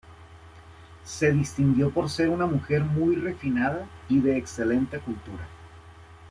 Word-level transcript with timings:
Se 1.05 1.31
distinguió 1.31 1.91
por 1.91 2.09
ser 2.09 2.29
una 2.29 2.47
mujer 2.47 2.81
muy 2.81 3.15
refinada 3.17 3.85
y 4.09 4.19
de 4.19 4.35
excelente 4.35 4.97
cultura. 4.99 5.47